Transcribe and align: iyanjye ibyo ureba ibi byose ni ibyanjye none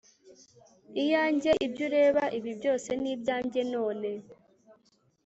iyanjye 1.01 1.51
ibyo 1.65 1.83
ureba 1.89 2.23
ibi 2.37 2.51
byose 2.59 2.89
ni 3.01 3.09
ibyanjye 3.15 3.61
none 3.73 4.09